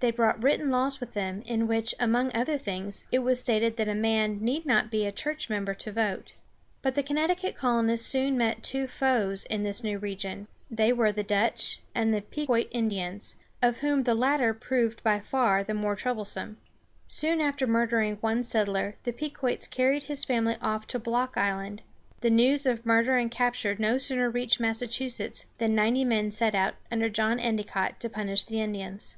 They 0.00 0.10
brought 0.10 0.42
written 0.42 0.70
laws 0.72 0.98
with 0.98 1.12
them, 1.12 1.40
in 1.42 1.68
which, 1.68 1.94
among 2.00 2.32
other 2.34 2.58
things, 2.58 3.04
it 3.12 3.20
was 3.20 3.38
stated 3.38 3.76
that 3.76 3.86
a 3.86 3.94
man 3.94 4.40
need 4.40 4.66
not 4.66 4.90
be 4.90 5.06
a 5.06 5.12
church 5.12 5.48
member 5.48 5.72
to 5.74 5.92
vote. 5.92 6.34
But 6.82 6.96
the 6.96 7.02
Connecticut 7.04 7.54
colonists 7.54 8.04
soon 8.08 8.36
met 8.36 8.64
two 8.64 8.88
foes 8.88 9.44
in 9.44 9.62
this 9.62 9.84
new 9.84 9.96
region; 9.96 10.48
they 10.68 10.92
were 10.92 11.12
the 11.12 11.22
Dutch 11.22 11.80
and 11.94 12.12
the 12.12 12.22
Pe´quot 12.22 12.66
Indians, 12.72 13.36
of 13.62 13.78
whom 13.78 14.02
the 14.02 14.16
latter 14.16 14.52
proved 14.52 15.00
by 15.04 15.20
far 15.20 15.62
the 15.62 15.74
more 15.74 15.94
troublesome. 15.94 16.56
Soon 17.06 17.40
after 17.40 17.64
murdering 17.64 18.16
one 18.16 18.42
settler, 18.42 18.96
the 19.04 19.12
Pequots 19.12 19.68
carried 19.68 20.02
his 20.02 20.24
family 20.24 20.56
off 20.60 20.88
to 20.88 20.98
Block 20.98 21.36
Island. 21.36 21.82
The 22.20 22.30
news 22.30 22.66
of 22.66 22.84
murder 22.84 23.16
and 23.16 23.30
capture 23.30 23.76
no 23.78 23.96
sooner 23.96 24.28
reached 24.28 24.58
Massachusetts, 24.58 25.46
than 25.58 25.76
ninety 25.76 26.04
men 26.04 26.32
set 26.32 26.56
out, 26.56 26.74
under 26.90 27.08
John 27.08 27.38
Endicott, 27.38 28.00
to 28.00 28.08
punish 28.10 28.42
the 28.44 28.60
Indians. 28.60 29.14